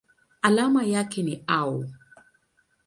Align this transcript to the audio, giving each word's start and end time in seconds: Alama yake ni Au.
Alama 0.41 0.83
yake 0.83 1.23
ni 1.23 1.43
Au. 1.47 1.85